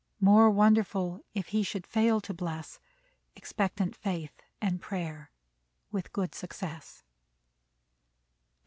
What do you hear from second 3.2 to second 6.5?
Expectant faith and prayer with good